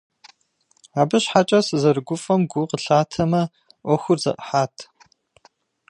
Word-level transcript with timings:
Абы 0.99 1.17
щхьэкӀэ 1.23 1.59
сызэрыгуфӀэм 1.67 2.41
гу 2.51 2.67
къылъатэмэ, 2.69 3.41
Ӏуэхур 3.85 4.17
зэӀыхьат. 4.23 4.75